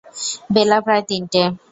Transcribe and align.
বেলা 0.53 0.77
প্রায় 0.85 1.03
তিনটে। 1.09 1.41